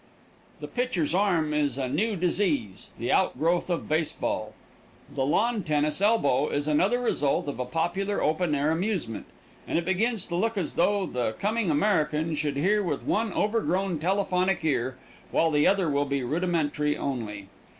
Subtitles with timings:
[0.61, 4.55] The pitcher's arm is a new disease, the outgrowth of base ball;
[5.13, 9.27] the lawn tennis elbow is another result of a popular open air amusement,
[9.67, 13.99] and it begins to look as though the coming American would hear with one overgrown
[13.99, 14.97] telephonic ear,
[15.29, 17.47] while the other will be rudimentary only.